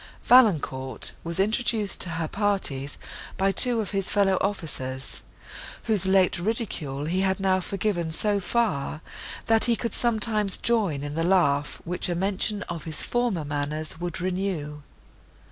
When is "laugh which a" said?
11.23-12.15